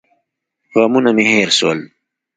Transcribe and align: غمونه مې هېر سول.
غمونه 0.75 1.11
مې 1.15 1.23
هېر 1.31 1.49
سول. 1.59 1.79